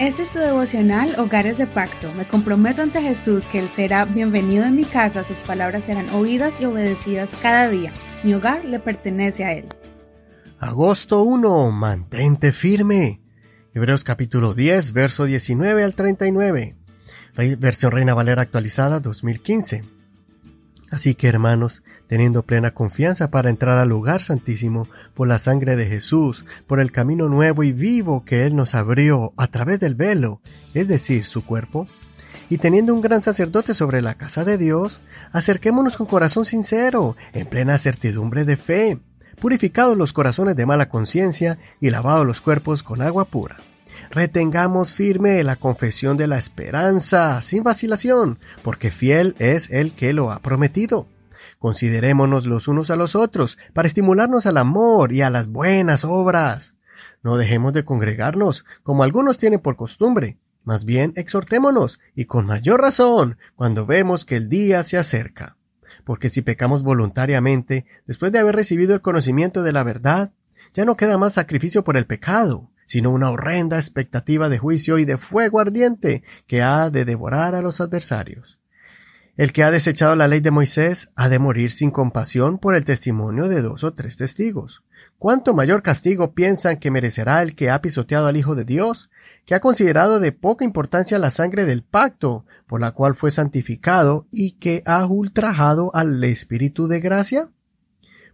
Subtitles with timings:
[0.00, 2.10] Este es tu devocional Hogares de Pacto.
[2.14, 6.58] Me comprometo ante Jesús que Él será bienvenido en mi casa, sus palabras serán oídas
[6.58, 7.92] y obedecidas cada día.
[8.22, 9.66] Mi hogar le pertenece a Él.
[10.58, 11.70] Agosto 1.
[11.72, 13.20] Mantente firme.
[13.74, 16.76] Hebreos capítulo 10, verso 19 al 39.
[17.58, 19.82] Versión Reina Valera actualizada 2015.
[20.90, 25.86] Así que hermanos, teniendo plena confianza para entrar al lugar santísimo por la sangre de
[25.86, 30.40] Jesús, por el camino nuevo y vivo que Él nos abrió a través del velo,
[30.74, 31.86] es decir, su cuerpo,
[32.48, 35.00] y teniendo un gran sacerdote sobre la casa de Dios,
[35.32, 38.98] acerquémonos con corazón sincero, en plena certidumbre de fe,
[39.40, 43.56] purificados los corazones de mala conciencia y lavados los cuerpos con agua pura.
[44.10, 50.32] Retengamos firme la confesión de la esperanza, sin vacilación, porque fiel es el que lo
[50.32, 51.06] ha prometido.
[51.60, 56.74] Considerémonos los unos a los otros para estimularnos al amor y a las buenas obras.
[57.22, 60.38] No dejemos de congregarnos, como algunos tienen por costumbre.
[60.64, 65.56] Más bien exhortémonos, y con mayor razón, cuando vemos que el día se acerca.
[66.02, 70.32] Porque si pecamos voluntariamente, después de haber recibido el conocimiento de la verdad,
[70.74, 75.04] ya no queda más sacrificio por el pecado, sino una horrenda expectativa de juicio y
[75.04, 78.58] de fuego ardiente que ha de devorar a los adversarios.
[79.36, 82.84] El que ha desechado la ley de Moisés ha de morir sin compasión por el
[82.84, 84.82] testimonio de dos o tres testigos.
[85.18, 89.08] ¿Cuánto mayor castigo piensan que merecerá el que ha pisoteado al Hijo de Dios,
[89.46, 94.26] que ha considerado de poca importancia la sangre del pacto, por la cual fue santificado,
[94.32, 97.50] y que ha ultrajado al Espíritu de gracia?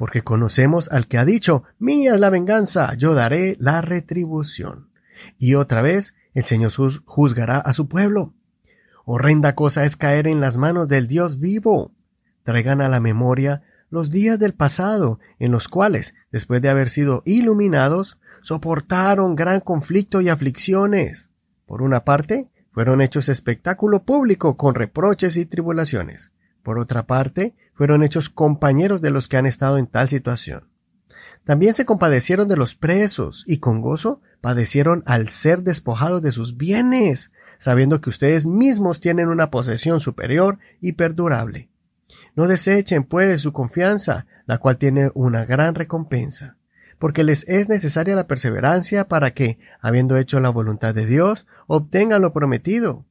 [0.00, 4.88] Porque conocemos al que ha dicho, Mía es la venganza, yo daré la retribución.
[5.38, 6.72] Y otra vez, el Señor
[7.04, 8.32] juzgará a su pueblo.
[9.04, 11.92] Horrenda cosa es caer en las manos del Dios vivo.
[12.44, 17.22] Traigan a la memoria los días del pasado, en los cuales, después de haber sido
[17.26, 21.28] iluminados, soportaron gran conflicto y aflicciones.
[21.66, 26.32] Por una parte, fueron hechos espectáculo público con reproches y tribulaciones.
[26.62, 30.68] Por otra parte, fueron hechos compañeros de los que han estado en tal situación.
[31.44, 36.56] También se compadecieron de los presos y con gozo padecieron al ser despojados de sus
[36.56, 41.68] bienes, sabiendo que ustedes mismos tienen una posesión superior y perdurable.
[42.36, 46.56] No desechen, pues, su confianza, la cual tiene una gran recompensa,
[46.98, 52.22] porque les es necesaria la perseverancia para que, habiendo hecho la voluntad de Dios, obtengan
[52.22, 53.04] lo prometido.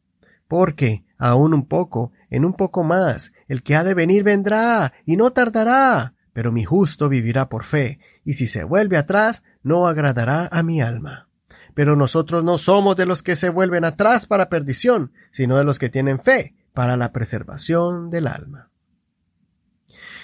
[0.50, 5.16] Porque, aún un poco, en un poco más, el que ha de venir vendrá, y
[5.16, 10.50] no tardará, pero mi justo vivirá por fe, y si se vuelve atrás, no agradará
[10.52, 11.30] a mi alma.
[11.76, 15.78] Pero nosotros no somos de los que se vuelven atrás para perdición, sino de los
[15.78, 18.72] que tienen fe para la preservación del alma.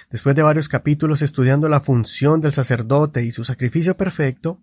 [0.10, 4.60] Después de varios capítulos estudiando la función del sacerdote y su sacrificio perfecto,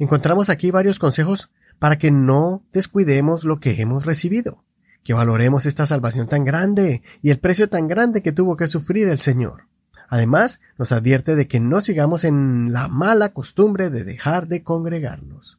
[0.00, 4.64] encontramos aquí varios consejos para que no descuidemos lo que hemos recibido,
[5.08, 9.08] que valoremos esta salvación tan grande y el precio tan grande que tuvo que sufrir
[9.08, 9.66] el Señor.
[10.06, 15.58] Además, nos advierte de que no sigamos en la mala costumbre de dejar de congregarnos.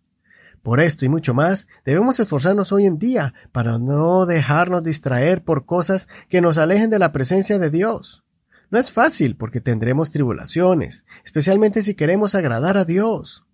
[0.61, 5.65] Por esto y mucho más, debemos esforzarnos hoy en día para no dejarnos distraer por
[5.65, 8.23] cosas que nos alejen de la presencia de Dios.
[8.69, 13.47] No es fácil porque tendremos tribulaciones, especialmente si queremos agradar a Dios.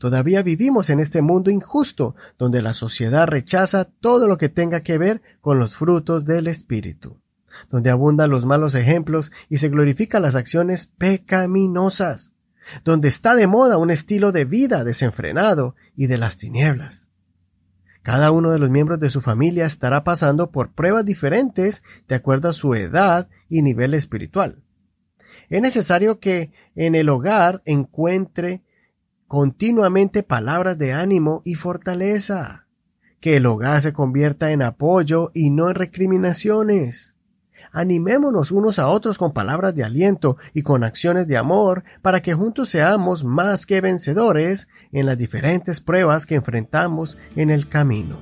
[0.00, 4.96] Todavía vivimos en este mundo injusto, donde la sociedad rechaza todo lo que tenga que
[4.96, 7.20] ver con los frutos del Espíritu,
[7.68, 12.32] donde abundan los malos ejemplos y se glorifican las acciones pecaminosas
[12.84, 17.08] donde está de moda un estilo de vida desenfrenado y de las tinieblas.
[18.02, 22.48] Cada uno de los miembros de su familia estará pasando por pruebas diferentes de acuerdo
[22.48, 24.62] a su edad y nivel espiritual.
[25.50, 28.62] Es necesario que en el hogar encuentre
[29.30, 32.66] continuamente palabras de ánimo y fortaleza,
[33.20, 37.14] que el hogar se convierta en apoyo y no en recriminaciones,
[37.70, 42.34] animémonos unos a otros con palabras de aliento y con acciones de amor para que
[42.34, 48.18] juntos seamos más que vencedores en las diferentes pruebas que enfrentamos en el camino.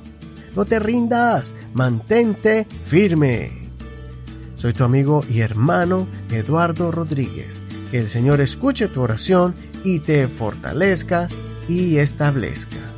[0.55, 3.73] No te rindas, mantente firme.
[4.57, 7.63] Soy tu amigo y hermano Eduardo Rodríguez.
[7.91, 9.55] Que el Señor escuche tu oración
[9.85, 11.29] y te fortalezca
[11.69, 12.98] y establezca.